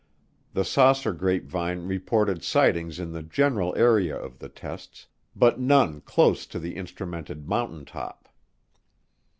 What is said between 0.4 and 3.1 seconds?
The saucer grapevine reported sightings